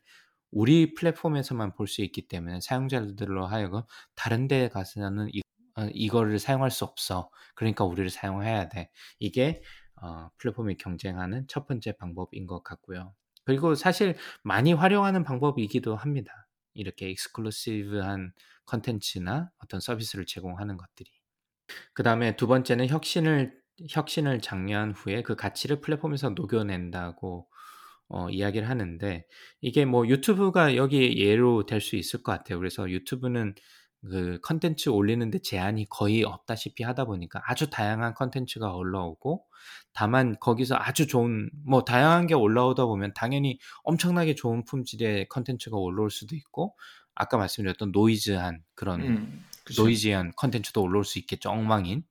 우리 0.51 0.93
플랫폼에서만 0.95 1.73
볼 1.75 1.87
수 1.87 2.01
있기 2.01 2.27
때문에 2.27 2.59
사용자들로 2.61 3.45
하여금 3.47 3.83
다른 4.15 4.47
데 4.47 4.69
가서는 4.69 5.29
이, 5.33 5.41
어, 5.75 5.87
이거를 5.93 6.39
사용할 6.39 6.71
수 6.71 6.83
없어. 6.85 7.29
그러니까 7.55 7.85
우리를 7.85 8.09
사용해야 8.09 8.69
돼. 8.69 8.89
이게 9.19 9.61
어, 10.01 10.29
플랫폼이 10.37 10.77
경쟁하는 10.77 11.45
첫 11.47 11.67
번째 11.67 11.93
방법인 11.93 12.47
것 12.47 12.63
같고요. 12.63 13.13
그리고 13.45 13.75
사실 13.75 14.15
많이 14.43 14.73
활용하는 14.73 15.23
방법이기도 15.23 15.95
합니다. 15.95 16.47
이렇게 16.73 17.09
익스클루시브한 17.11 18.33
컨텐츠나 18.65 19.51
어떤 19.59 19.79
서비스를 19.79 20.25
제공하는 20.25 20.77
것들이. 20.77 21.09
그 21.93 22.03
다음에 22.03 22.35
두 22.35 22.47
번째는 22.47 22.87
혁신을 22.87 23.60
혁신을 23.89 24.41
장려한 24.41 24.91
후에 24.91 25.21
그 25.23 25.35
가치를 25.35 25.81
플랫폼에서 25.81 26.29
녹여낸다고 26.31 27.47
어, 28.09 28.29
이야기를 28.29 28.69
하는데 28.69 29.25
이게 29.61 29.85
뭐 29.85 30.07
유튜브가 30.07 30.75
여기 30.75 31.17
예로 31.17 31.65
될 31.65 31.79
수 31.81 31.95
있을 31.95 32.21
것 32.23 32.33
같아요. 32.33 32.59
그래서 32.59 32.89
유튜브는 32.89 33.55
그 34.03 34.39
컨텐츠 34.41 34.89
올리는데 34.89 35.39
제한이 35.39 35.87
거의 35.89 36.23
없다시피 36.23 36.83
하다 36.83 37.05
보니까 37.05 37.41
아주 37.45 37.69
다양한 37.69 38.15
컨텐츠가 38.15 38.73
올라오고 38.73 39.45
다만 39.93 40.35
거기서 40.39 40.75
아주 40.75 41.05
좋은 41.07 41.51
뭐 41.65 41.83
다양한 41.83 42.25
게 42.27 42.33
올라오다 42.33 42.85
보면 42.85 43.13
당연히 43.13 43.59
엄청나게 43.83 44.33
좋은 44.35 44.65
품질의 44.65 45.27
컨텐츠가 45.29 45.77
올라올 45.77 46.09
수도 46.09 46.35
있고 46.35 46.75
아까 47.13 47.37
말씀드렸던 47.37 47.91
노이즈한 47.91 48.63
그런 48.73 49.01
음. 49.01 49.45
노이즈한 49.77 50.31
컨텐츠도 50.35 50.81
올라올 50.81 51.05
수 51.05 51.19
있겠죠 51.19 51.51
엉망인 51.51 52.03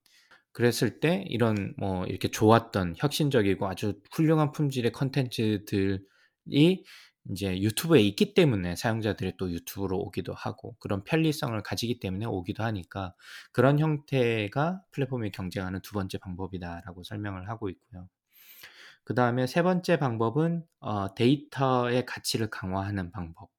그랬을 0.52 1.00
때 1.00 1.24
이런 1.28 1.74
뭐 1.78 2.04
이렇게 2.06 2.28
좋았던 2.28 2.94
혁신적이고 2.98 3.68
아주 3.68 4.00
훌륭한 4.12 4.52
품질의 4.52 4.92
컨텐츠들이 4.92 6.84
이제 7.30 7.60
유튜브에 7.60 8.00
있기 8.00 8.34
때문에 8.34 8.76
사용자들이 8.76 9.34
또 9.38 9.50
유튜브로 9.52 9.98
오기도 9.98 10.32
하고 10.32 10.74
그런 10.80 11.04
편리성을 11.04 11.60
가지기 11.62 12.00
때문에 12.00 12.26
오기도 12.26 12.64
하니까 12.64 13.14
그런 13.52 13.78
형태가 13.78 14.82
플랫폼이 14.90 15.30
경쟁하는 15.30 15.80
두 15.82 15.92
번째 15.92 16.18
방법이다라고 16.18 17.02
설명을 17.04 17.48
하고 17.48 17.68
있고요. 17.68 18.08
그 19.04 19.14
다음에 19.14 19.46
세 19.46 19.62
번째 19.62 19.98
방법은 19.98 20.64
어, 20.80 21.14
데이터의 21.14 22.06
가치를 22.06 22.50
강화하는 22.50 23.10
방법. 23.12 23.50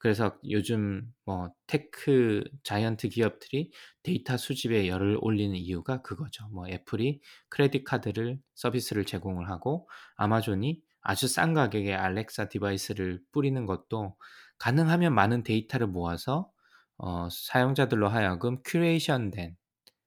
그래서 0.00 0.38
요즘 0.48 1.12
뭐 1.26 1.52
tech 1.66 2.42
giant 2.64 3.10
기업들이 3.10 3.70
데이터 4.02 4.38
수집에 4.38 4.88
열을 4.88 5.18
올리는 5.20 5.54
이유가 5.54 6.00
그거죠. 6.00 6.48
뭐 6.48 6.66
애플이 6.66 7.20
credit 7.50 7.84
card를 7.84 8.40
서비스를 8.54 9.04
제공을 9.04 9.50
하고 9.50 9.88
아마존이 10.16 10.80
아주 11.02 11.28
싼 11.28 11.52
가격에 11.52 11.94
알렉사 11.94 12.48
device를 12.48 13.20
뿌리는 13.30 13.66
것도 13.66 14.16
가능하면 14.58 15.14
많은 15.14 15.42
데이터를 15.42 15.86
모아서 15.86 16.50
어, 16.96 17.28
사용자들로 17.30 18.08
하여금 18.08 18.62
curation된 18.64 19.54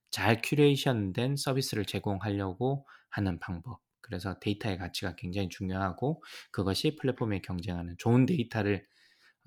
잘 0.10 0.42
curation된 0.44 1.36
서비스를 1.36 1.86
제공하려고 1.86 2.88
하는 3.10 3.40
방법. 3.40 3.80
그래서 4.02 4.40
데이터의 4.40 4.80
가치가 4.80 5.16
굉장히 5.16 5.50
중요하고 5.50 6.24
그것이 6.52 6.96
플랫폼에 6.96 7.42
경쟁하는 7.42 7.96
좋은 8.00 8.26
데이터를 8.26 8.86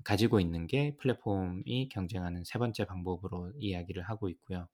가지고 0.03 0.39
있는 0.39 0.67
게 0.67 0.95
플랫폼이 0.97 1.89
경쟁하는 1.89 2.43
세 2.45 2.59
번째 2.59 2.85
방법으로 2.85 3.51
이야기를 3.59 4.03
하고 4.03 4.29
있고요. 4.29 4.67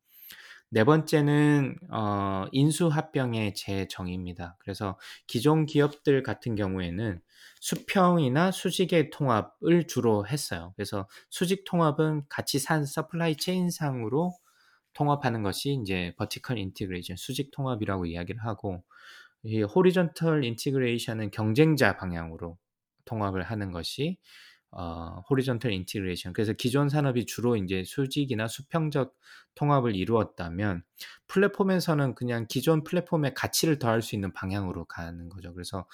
네 0.69 0.83
번째는 0.83 1.77
어, 1.91 2.45
인수합병의 2.51 3.53
재정의입니다. 3.53 4.57
그래서 4.59 4.97
기존 5.27 5.67
기업들 5.67 6.23
같은 6.23 6.55
경우에는 6.55 7.21
수평이나 7.61 8.51
수직의 8.51 9.11
통합을 9.11 9.85
주로 9.87 10.25
했어요. 10.25 10.73
그래서 10.75 11.07
수직 11.29 11.63
통합은 11.65 12.23
가치 12.27 12.57
사슬 12.57 12.85
supply 12.85 13.37
chain상으로 13.37 14.33
통합하는 14.93 15.43
것이 15.43 15.77
이제 15.81 16.13
vertical 16.17 16.57
integration, 16.57 17.17
수직 17.17 17.51
통합이라고 17.51 18.07
이야기를 18.07 18.43
하고 18.43 18.83
이 19.43 19.61
horizontal 19.61 20.43
integration은 20.43 21.31
경쟁자 21.31 21.97
방향으로 21.97 22.57
통합을 23.05 23.43
하는 23.43 23.71
것이 23.71 24.17
어, 24.75 25.21
horizontal 25.29 25.71
integration. 25.71 26.33
그래서 26.33 26.53
기존 26.53 26.89
산업이 26.89 27.25
주로 27.25 27.55
이제 27.55 27.83
수직이나 27.85 28.47
수평적 28.47 29.15
통합을 29.55 29.95
이루었다면 29.95 30.83
플랫폼에서는 31.27 32.15
그냥 32.15 32.47
기존 32.49 32.83
플랫폼의 32.83 33.33
가치를 33.35 33.77
더할 33.77 34.01
수 34.01 34.15
있는 34.15 34.33
방향으로 34.33 34.85
가는 34.85 35.29
거죠. 35.29 35.53
그래서 35.53 35.85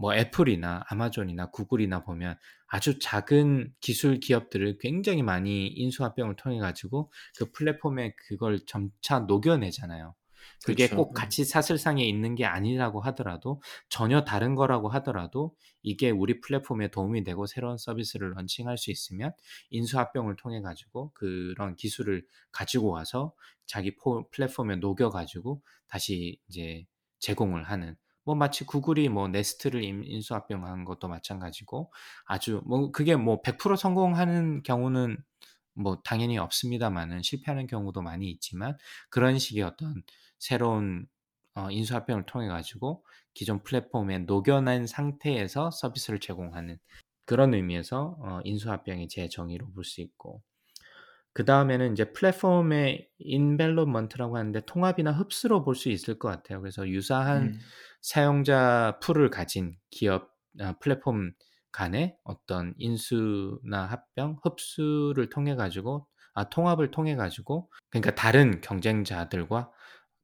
뭐 0.00 0.14
애플이나 0.14 0.82
아마존이나 0.88 1.50
구글이나 1.50 2.04
보면 2.04 2.36
아주 2.68 2.98
작은 2.98 3.72
기술 3.80 4.18
기업들을 4.18 4.78
굉장히 4.78 5.22
많이 5.22 5.66
인수합병을 5.66 6.36
통해 6.36 6.58
가지고 6.58 7.12
그 7.36 7.50
플랫폼에 7.52 8.14
그걸 8.16 8.60
점차 8.66 9.20
녹여내잖아요. 9.20 10.14
그게 10.62 10.88
그쵸. 10.88 10.94
꼭 10.94 11.12
같이 11.12 11.44
사슬상에 11.44 12.04
있는 12.04 12.34
게 12.34 12.44
아니라고 12.44 13.00
하더라도 13.00 13.60
전혀 13.88 14.24
다른 14.24 14.54
거라고 14.54 14.88
하더라도 14.90 15.56
이게 15.82 16.10
우리 16.10 16.40
플랫폼에 16.40 16.88
도움이 16.90 17.24
되고 17.24 17.46
새로운 17.46 17.76
서비스를 17.78 18.34
런칭할 18.36 18.78
수 18.78 18.90
있으면 18.90 19.32
인수합병을 19.70 20.36
통해 20.36 20.60
가지고 20.60 21.10
그런 21.14 21.74
기술을 21.76 22.24
가지고 22.52 22.90
와서 22.90 23.34
자기 23.66 23.96
포, 23.96 24.28
플랫폼에 24.30 24.76
녹여 24.76 25.10
가지고 25.10 25.62
다시 25.88 26.38
이제 26.48 26.86
제공을 27.18 27.64
하는 27.64 27.96
뭐 28.24 28.34
마치 28.36 28.64
구글이 28.64 29.08
뭐 29.08 29.28
네스트를 29.28 29.82
인- 29.82 30.04
인수합병한 30.04 30.84
것도 30.84 31.08
마찬가지고 31.08 31.92
아주 32.24 32.62
뭐 32.66 32.92
그게 32.92 33.16
뭐 33.16 33.42
100% 33.42 33.80
성공하는 33.80 34.62
경우는 34.62 35.16
뭐 35.74 36.00
당연히 36.04 36.38
없습니다만은 36.38 37.22
실패하는 37.22 37.66
경우도 37.66 38.02
많이 38.02 38.30
있지만 38.30 38.76
그런 39.10 39.38
식의 39.38 39.62
어떤 39.62 40.02
새로운 40.42 41.06
어, 41.54 41.70
인수합병을 41.70 42.26
통해 42.26 42.48
가지고 42.48 43.04
기존 43.34 43.62
플랫폼에 43.62 44.20
녹여낸 44.20 44.86
상태에서 44.86 45.70
서비스를 45.70 46.18
제공하는 46.20 46.78
그런 47.26 47.54
의미에서 47.54 48.16
어, 48.20 48.40
인수합병이 48.44 49.08
재정의로 49.08 49.70
볼 49.72 49.84
수 49.84 50.00
있고 50.00 50.42
그 51.34 51.44
다음에는 51.44 51.92
이제 51.92 52.12
플랫폼의 52.12 53.08
인벨로먼트라고 53.18 54.36
하는데 54.36 54.60
통합이나 54.66 55.12
흡수로 55.12 55.64
볼 55.64 55.74
수 55.76 55.88
있을 55.88 56.18
것 56.18 56.28
같아요. 56.28 56.60
그래서 56.60 56.86
유사한 56.88 57.42
음, 57.44 57.58
사용자 58.02 58.98
풀을 59.00 59.30
가진 59.30 59.76
기업 59.90 60.30
아, 60.60 60.74
플랫폼 60.80 61.32
간의 61.72 62.16
어떤 62.24 62.74
인수나 62.76 63.86
합병, 63.86 64.38
흡수를 64.42 65.30
통해 65.30 65.54
가지고 65.54 66.06
아 66.34 66.48
통합을 66.50 66.90
통해 66.90 67.16
가지고 67.16 67.70
그러니까 67.90 68.14
다른 68.14 68.60
경쟁자들과 68.60 69.70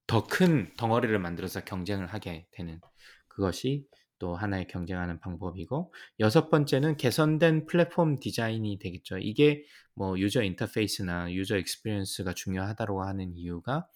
더 0.09 0.27
큰 0.27 0.73
덩어리를 0.77 1.17
만들어서 1.19 1.61
경쟁을 1.65 2.09
하게 2.09 2.49
되는 2.51 2.81
그것이 3.29 3.87
또 4.19 4.35
하나의 4.35 4.67
경쟁하는 4.67 5.21
방법이고 5.21 5.93
여섯 6.19 6.51
번째는 6.51 6.97
개선된 6.97 7.67
플랫폼 7.67 8.19
디자인이 8.19 8.79
되겠죠. 8.81 9.19
이게 9.19 9.63
뭐 9.95 10.19
user 10.19 10.43
interface나 10.43 11.33
user 11.33 11.59
experience가 11.59 12.35
중요하다고 12.35 13.05
하는 13.05 13.37
이유가 13.37 13.87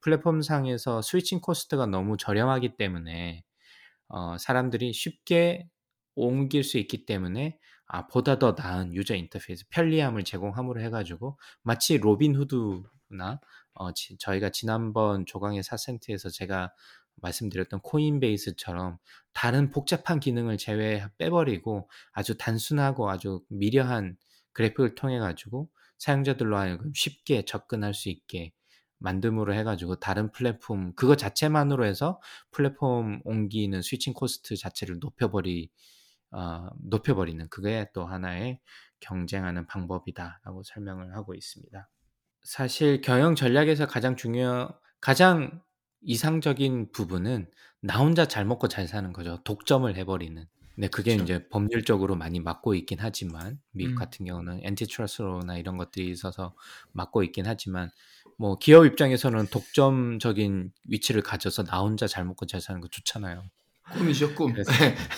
플랫폼 0.00 0.42
상에서 0.42 1.02
switching 1.02 1.40
cost가 1.40 1.86
너무 1.86 2.16
저렴하기 2.16 2.76
때문에 2.76 3.42
어, 4.08 4.36
사람들이 4.38 4.92
쉽게 4.92 5.68
옮길 6.14 6.64
수 6.64 6.78
있기 6.78 7.06
때문에 7.06 7.58
아, 7.86 8.06
보다 8.06 8.38
더 8.38 8.54
나은 8.56 8.94
user 8.94 9.14
interface, 9.16 9.66
편리함을 9.70 10.24
제공함으로 10.24 10.80
해가지고 10.82 11.38
마치 11.62 11.98
로빈 11.98 12.36
후드나 12.36 13.40
어, 13.74 13.92
지- 13.92 14.16
저희가 14.18 14.50
지난번 14.50 15.26
조강의 15.26 15.62
4센트에서 15.62 16.32
제가 16.32 16.72
말씀드렸던 17.16 17.80
코인베이스처럼 17.80 18.98
다른 19.32 19.70
복잡한 19.70 20.20
기능을 20.20 20.58
제외 20.58 21.04
빼버리고 21.18 21.88
아주 22.12 22.36
단순하고 22.36 23.10
아주 23.10 23.42
미려한 23.48 24.16
그래픽을 24.52 24.94
통해 24.94 25.18
가지고 25.18 25.68
사용자들로 25.98 26.56
하여금 26.56 26.92
쉽게 26.94 27.44
접근할 27.44 27.94
수 27.94 28.08
있게 28.08 28.52
만듦으로 29.00 29.52
해가지고 29.54 29.96
다른 29.96 30.30
플랫폼 30.32 30.94
그거 30.94 31.16
자체만으로 31.16 31.84
해서 31.84 32.20
플랫폼 32.50 33.20
옮기는 33.24 33.82
switching 33.82 34.12
cost 34.14 34.56
자체를 34.56 34.98
높여버리 35.00 35.70
어, 36.32 36.68
높여버리는 36.80 37.48
그게 37.48 37.88
또 37.94 38.06
하나의 38.06 38.60
경쟁하는 39.00 39.66
방법이다라고 39.66 40.62
설명을 40.64 41.14
하고 41.16 41.34
있습니다. 41.34 41.88
사실 42.42 43.00
경영 43.00 43.34
전략에서 43.34 43.86
가장 43.86 44.16
중요, 44.16 44.68
가장 45.00 45.60
이상적인 46.02 46.90
부분은 46.92 47.46
나 47.80 47.98
혼자 47.98 48.26
잘 48.26 48.44
먹고 48.44 48.68
잘 48.68 48.88
사는 48.88 49.12
거죠. 49.12 49.38
독점을 49.44 49.94
해버리는. 49.94 50.44
네, 50.74 50.88
그게 50.88 51.12
그쵸. 51.12 51.24
이제 51.24 51.48
법률적으로 51.48 52.16
많이 52.16 52.40
막고 52.40 52.74
있긴 52.74 52.98
하지만 53.00 53.60
미국 53.72 53.92
음. 53.92 53.96
같은 53.96 54.24
경우는 54.24 54.60
엔티트러스트로나 54.64 55.58
이런 55.58 55.76
것들이 55.76 56.08
있어서 56.10 56.54
막고 56.92 57.22
있긴 57.24 57.46
하지만 57.46 57.90
뭐 58.38 58.58
기업 58.58 58.86
입장에서는 58.86 59.46
독점적인 59.48 60.72
위치를 60.88 61.22
가져서 61.22 61.64
나 61.64 61.80
혼자 61.80 62.06
잘 62.06 62.24
먹고 62.24 62.46
잘 62.46 62.60
사는 62.60 62.80
거 62.80 62.88
좋잖아요. 62.88 63.44
꿈이죠 63.92 64.34
꿈. 64.34 64.52
그래서- 64.52 64.72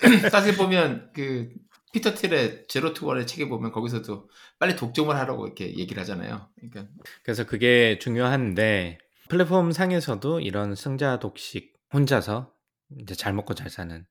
사실 0.30 0.56
보면 0.56 1.10
그 1.12 1.50
피터 1.96 2.14
틸의 2.14 2.66
제로 2.68 2.92
투 2.92 3.06
원의 3.06 3.26
책에 3.26 3.48
보면 3.48 3.72
거기서도 3.72 4.28
빨리 4.58 4.76
독점을 4.76 5.16
하라고 5.16 5.46
이렇게 5.46 5.78
얘기를 5.78 5.98
하잖아요. 6.02 6.46
그러니까 6.56 6.92
그래서 7.22 7.46
그게 7.46 7.98
중요한데 7.98 8.98
플랫폼 9.30 9.72
상에서도 9.72 10.40
이런 10.40 10.74
승자 10.74 11.18
독식 11.20 11.72
혼자서 11.94 12.52
이제 13.00 13.14
잘 13.14 13.32
먹고 13.32 13.54
잘 13.54 13.70
사는 13.70 14.06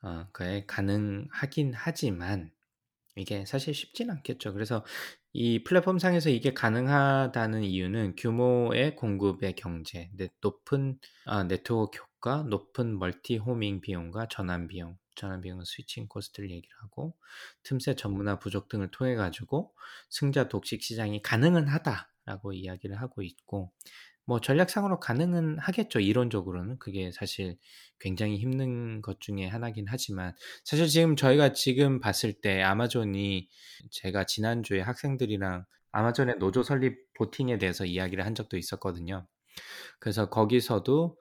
어, 0.00 0.28
그게 0.32 0.64
가능하긴 0.66 1.74
하지만 1.74 2.50
이게 3.16 3.44
사실 3.44 3.74
쉽진 3.74 4.10
않겠죠. 4.10 4.54
그래서 4.54 4.82
이 5.34 5.62
플랫폼 5.62 5.98
상에서 5.98 6.30
이게 6.30 6.54
가능하다는 6.54 7.64
이유는 7.64 8.14
규모의 8.16 8.96
공급의 8.96 9.56
경제, 9.56 10.08
네, 10.16 10.30
높은 10.40 10.98
아, 11.26 11.44
네트워크 11.44 11.98
효과, 11.98 12.44
높은 12.44 12.98
multi-homing 12.98 13.82
비용과 13.82 14.28
전환 14.28 14.68
비용, 14.68 14.96
전환 15.20 15.42
비용 15.42 15.62
switching 15.62 16.08
cost를 16.08 16.50
얘기를 16.50 16.74
하고 16.82 17.14
틈새 17.62 17.94
전문화 17.94 18.38
부족 18.38 18.68
등을 18.68 18.90
통해 18.90 19.14
가지고 19.14 19.74
승자 20.08 20.48
독식 20.48 20.82
시장이 20.82 21.20
가능은 21.20 21.68
하다라고 21.68 22.54
이야기를 22.54 22.98
하고 23.00 23.20
있고 23.20 23.70
뭐 24.24 24.40
전략상으로 24.40 24.98
가능은 24.98 25.58
하겠죠. 25.58 26.00
이론적으로는 26.00 26.78
그게 26.78 27.10
사실 27.12 27.58
굉장히 27.98 28.38
힘든 28.38 29.02
것 29.02 29.20
중에 29.20 29.46
하나긴 29.46 29.86
하지만 29.88 30.34
사실 30.64 30.86
지금 30.86 31.16
저희가 31.16 31.52
지금 31.52 32.00
봤을 32.00 32.32
때 32.32 32.62
아마존이 32.62 33.48
제가 33.90 34.24
지난주에 34.24 34.80
학생들이랑 34.80 35.66
아마존의 35.92 36.38
노조 36.38 36.62
설립 36.62 37.12
보팅에 37.14 37.58
대해서 37.58 37.84
이야기를 37.84 38.24
한 38.24 38.34
적도 38.34 38.56
있었거든요. 38.56 39.26
그래서 39.98 40.30
거기서도 40.30 41.18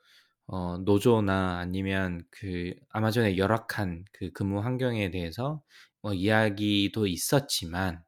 어, 0.52 0.78
노조나 0.80 1.60
아니면 1.60 2.24
그 2.32 2.74
아마존의 2.90 3.38
열악한 3.38 4.06
그 4.12 4.32
근무 4.32 4.60
환경에 4.62 5.12
대해서 5.12 5.62
뭐 6.02 6.14
이야기도 6.14 7.06
있었지만 7.06 8.04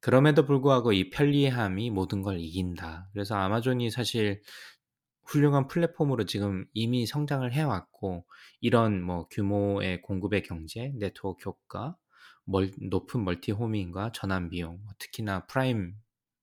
그럼에도 0.00 0.46
불구하고 0.46 0.92
이 0.94 1.10
편리함이 1.10 1.90
모든 1.90 2.22
걸 2.22 2.40
이긴다. 2.40 3.10
그래서 3.12 3.36
아마존이 3.36 3.90
사실 3.90 4.40
훌륭한 5.24 5.68
플랫폼으로 5.68 6.24
지금 6.24 6.66
이미 6.72 7.06
성장을 7.06 7.50
해왔고 7.52 8.24
이런 8.60 9.02
뭐 9.02 9.28
규모의 9.28 10.00
공급의 10.02 10.42
경제, 10.44 10.90
네트워크 10.96 11.42
효과, 11.48 11.96
멀, 12.44 12.70
높은 12.80 13.24
multi-homing과 13.24 14.12
전환 14.12 14.48
비용, 14.48 14.78
뭐 14.84 14.92
특히나 14.98 15.46
프라임 15.46 15.94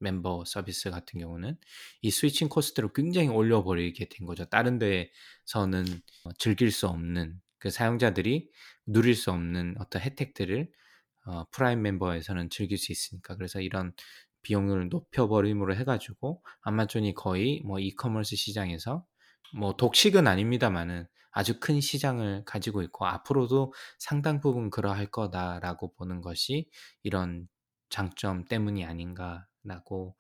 멤버 0.02 0.44
서비스 0.46 0.90
같은 0.92 1.20
경우는 1.20 1.58
이 2.02 2.12
switching 2.12 2.50
cost를 2.50 2.90
굉장히 2.94 3.30
올려버리게 3.30 4.10
된 4.10 4.28
거죠. 4.28 4.46
다른 4.46 4.80
데서는 4.80 5.86
어, 6.26 6.34
즐길 6.38 6.72
수 6.72 6.88
없는 6.88 7.40
그 7.60 7.70
사용자들이 7.70 8.50
누릴 8.86 9.16
수 9.16 9.32
없는 9.32 9.76
어떤 9.80 10.02
혜택들을 10.02 10.70
어, 11.26 11.46
프라임 11.52 11.82
멤버에서는 11.84 12.50
즐길 12.50 12.78
수 12.78 12.92
있으니까 12.92 13.36
그래서 13.36 13.62
이런 13.62 13.94
비용을 14.42 14.90
높여버림으로 14.90 15.76
해가지고 15.76 16.44
아마존이 16.62 17.14
거의 17.14 17.62
뭐 17.64 17.80
이커머스 17.80 18.36
시장에서 18.36 19.06
뭐 19.56 19.76
독식은 19.76 20.28
아닙니다만은 20.28 21.08
아주 21.32 21.60
큰 21.60 21.80
시장을 21.80 22.44
가지고 22.46 22.82
있고 22.84 23.06
앞으로도 23.06 23.74
상당 24.00 24.42
부분 24.42 24.70
그러할 24.70 25.08
거다라고 25.08 25.94
보는 25.94 26.22
것이 26.22 26.70
이런 27.04 27.48
장점 27.90 28.46
때문이 28.46 28.86
아닌가 28.86 29.48
라고 29.64 30.16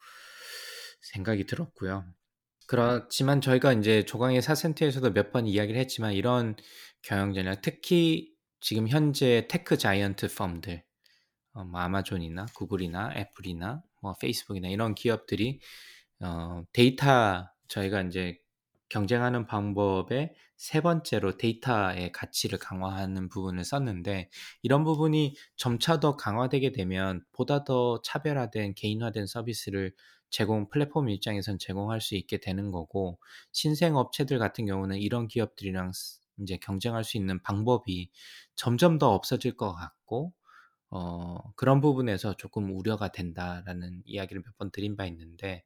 생각이 1.01 1.45
들었고요. 1.45 2.06
그렇지만 2.67 3.41
저희가 3.41 3.73
이제 3.73 4.06
조강의 4.06 4.41
사센트에서도 4.41 5.12
몇 5.13 5.32
번 5.32 5.47
이야기를 5.47 5.80
했지만 5.82 6.13
이런 6.13 6.56
경영 7.01 7.34
전략 7.34 7.62
특히 7.62 8.32
지금 8.62 8.88
현재 8.88 9.47
tech 9.50 9.78
giant 9.78 10.34
firm들 10.36 10.84
어, 11.54 11.63
뭐 11.65 11.80
아마존이나 11.82 12.45
구글이나 12.56 13.13
애플이나 13.15 13.84
뭐 14.01 14.15
페이스북이나 14.19 14.69
이런 14.69 14.95
기업들이 14.95 15.60
어, 16.21 16.63
데이터 16.73 17.49
저희가 17.67 18.01
이제 18.04 18.38
경쟁하는 18.89 19.47
방법의 19.47 20.34
세 20.62 20.80
번째로 20.80 21.38
데이터의 21.38 22.12
가치를 22.12 22.60
강화하는 22.60 23.30
부분을 23.30 23.63
썼는데 23.63 24.30
이런 24.62 24.84
부분이 24.84 25.36
점차 25.56 26.00
더 26.00 26.15
강화되게 26.15 26.71
되면 26.71 27.24
보다 27.32 27.63
더 27.63 28.00
차별화된 28.04 28.76
개인화된 28.76 29.26
서비스를 29.26 29.95
제공 30.30 30.69
플랫폼 30.69 31.10
입장에선 31.10 31.58
제공할 31.58 32.00
수 32.00 32.13
있게 32.13 32.38
되는 32.38 32.69
거고 32.69 33.17
신생 33.52 33.95
업체들 33.95 34.38
같은 34.38 34.67
경우는 34.67 35.00
이런 35.00 35.28
기업들이랑 35.28 35.93
이제 36.41 36.58
경쟁할 36.58 37.04
수 37.04 37.17
있는 37.17 37.41
방법이 37.41 38.12
점점 38.54 39.00
더 39.00 39.15
없어질 39.15 39.58
것 39.58 39.74
같고 39.74 40.32
어, 40.91 41.38
그런 41.56 41.82
부분에서 41.82 42.36
조금 42.38 42.75
우려가 42.77 43.12
된다라는 43.12 44.04
이야기를 44.06 44.43
몇 44.45 44.58
번 44.58 44.71
드린 44.71 44.97
바 44.97 45.06
있는데, 45.08 45.63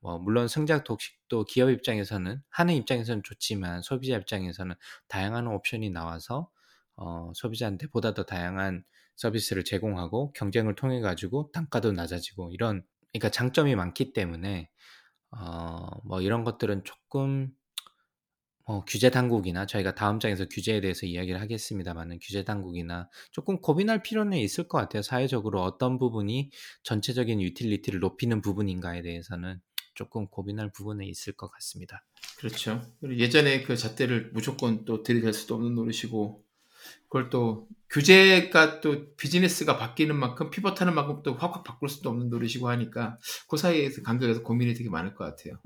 뭐, 0.00 0.18
물론 0.18 0.48
성장 0.48 0.84
독식도 0.84 1.44
기업 1.44 1.70
입장에서는, 1.70 2.42
하는 2.50 2.74
입장에서는 2.74 3.22
좋지만, 3.24 3.82
소비자 3.82 4.16
입장에서는 4.16 4.74
다양한 5.08 5.46
옵션이 5.48 5.90
나와서, 5.90 6.50
어, 6.96 7.32
소비자한테 7.34 7.88
보다 7.88 8.14
더 8.14 8.24
다양한 8.24 8.84
서비스를 9.16 9.64
제공하고, 9.64 10.32
경쟁을 10.34 10.74
통해 10.76 11.00
가지고 11.00 11.50
단가도 11.52 11.92
낮아지고, 11.92 12.52
이런, 12.52 12.84
그러니까 13.12 13.30
장점이 13.30 13.74
많기 13.76 14.12
때문에, 14.12 14.70
어, 15.30 15.88
뭐, 16.04 16.20
이런 16.22 16.44
것들은 16.44 16.84
조금, 16.84 17.52
어, 18.68 18.84
규제 18.84 19.10
당국이나 19.10 19.64
저희가 19.64 19.94
다음 19.94 20.18
장에서 20.18 20.46
규제에 20.48 20.80
대해서 20.80 21.06
이야기를 21.06 21.40
하겠습니다만은 21.40 22.18
규제 22.20 22.44
당국이나 22.44 23.08
조금 23.30 23.60
고민할 23.60 24.02
필요는 24.02 24.38
있을 24.38 24.66
것 24.66 24.78
같아요. 24.78 25.02
사회적으로 25.02 25.62
어떤 25.62 25.98
부분이 25.98 26.50
전체적인 26.82 27.40
utility를 27.40 28.00
높이는 28.00 28.42
부분인가에 28.42 29.02
대해서는 29.02 29.60
조금 29.94 30.26
고민할 30.26 30.72
부분은 30.72 31.06
있을 31.06 31.32
것 31.34 31.48
같습니다. 31.52 32.04
그렇죠. 32.38 32.82
예전에 33.08 33.62
그 33.62 33.76
잣대를 33.76 34.30
무조건 34.34 34.84
또 34.84 35.04
들이댈 35.04 35.32
수도 35.32 35.54
없는 35.54 35.76
노릇이고 35.76 36.44
그걸 37.04 37.30
또 37.30 37.68
규제가 37.90 38.80
또 38.80 39.14
비즈니스가 39.14 39.78
바뀌는 39.78 40.16
만큼 40.16 40.50
pivot하는 40.50 40.92
만큼 40.92 41.22
또 41.22 41.34
확확 41.34 41.62
바꿀 41.62 41.88
수도 41.88 42.10
없는 42.10 42.30
노릇이고 42.30 42.68
하니까 42.68 43.18
그 43.48 43.56
사이에서 43.56 44.02
간격에서 44.02 44.42
고민이 44.42 44.74
되게 44.74 44.90
많을 44.90 45.14
것 45.14 45.24
같아요. 45.24 45.60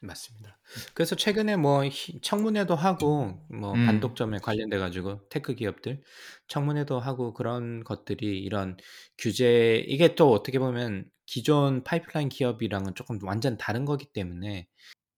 맞습니다. 0.00 0.58
그래서 0.94 1.16
최근에 1.16 1.56
뭐 1.56 1.82
청문회도 2.22 2.74
하고 2.76 3.40
뭐 3.48 3.72
음. 3.74 3.86
반독점에 3.86 4.38
관련돼 4.38 4.78
가지고 4.78 5.26
tech 5.28 5.54
기업들 5.54 6.02
청문회도 6.48 7.00
하고 7.00 7.32
그런 7.34 7.82
것들이 7.82 8.40
이런 8.42 8.76
규제 9.18 9.84
이게 9.88 10.14
또 10.14 10.30
어떻게 10.32 10.58
보면 10.58 11.10
기존 11.26 11.82
파이프라인 11.82 12.28
기업이랑은 12.28 12.94
조금 12.94 13.18
완전 13.24 13.56
다른 13.58 13.84
거기 13.84 14.06
때문에 14.12 14.68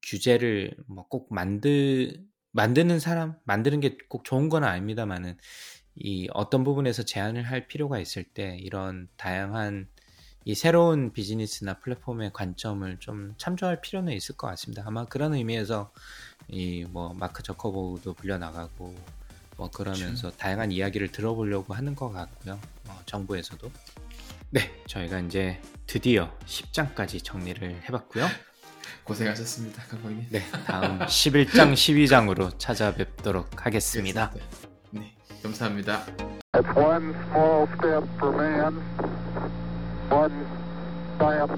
규제를 0.03 0.77
뭐 0.89 1.07
꼭 1.09 1.33
만드 1.35 2.25
만드는 2.53 2.99
사람 3.01 3.37
만드는 3.45 3.81
게 3.81 3.99
꼭 4.09 4.25
좋은 4.25 4.49
건 4.49 4.65
아닙니다만은 4.65 5.37
이 5.97 6.29
어떤 6.33 6.65
부분에서 6.65 7.05
제한을 7.05 7.43
할 7.45 7.67
필요가 7.69 7.99
있을 7.99 8.25
때 8.25 8.57
이런 8.61 9.09
다양한 9.17 9.89
이 10.45 10.55
새로운 10.55 11.13
비즈니스나 11.13 11.75
플랫폼의 11.75 12.33
관점을 12.33 12.97
좀 13.01 13.35
참조할 13.37 13.81
필요는 13.81 14.13
있을 14.15 14.37
것 14.37 14.47
같습니다. 14.49 14.83
아마 14.87 15.05
그런 15.05 15.35
의미에서 15.35 15.91
이 16.49 16.87
뭐 16.91 17.13
마크 17.15 17.43
저커버도 17.43 18.15
불려 18.15 18.39
나가고 18.39 18.95
뭐 19.59 19.71
그러면서 19.71 20.29
그렇죠. 20.29 20.37
다양한 20.39 20.73
이야기를 20.73 21.13
들어보려고 21.13 21.75
하는 21.75 21.95
것 21.95 22.11
같고요. 22.11 22.59
어, 22.89 22.99
정부에서도 23.05 23.71
네 24.51 24.83
저희가 24.87 25.19
이제 25.21 25.61
드디어 25.87 26.33
10장까지 26.47 27.23
정리를 27.23 27.83
해봤고요. 27.89 28.27
고생하셨습니다, 29.05 29.83
강박님. 29.85 30.27
네 30.31 30.43
다음 30.67 30.99
11장, 31.01 31.73
12장으로 31.75 32.59
찾아뵙도록 32.59 33.67
하겠습니다. 33.67 34.33
네 34.93 35.15
감사합니다. 35.43 36.07
One 40.11 40.47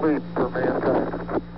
leap 0.01 0.23
for 0.35 0.49
mankind. 0.49 1.50